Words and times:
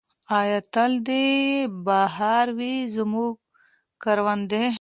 او 0.35 0.47
تل 0.73 0.91
دې 1.07 1.27
بہار 1.87 2.47
وي 2.57 2.75
زموږ 2.95 3.33
کروندې. 4.03 4.65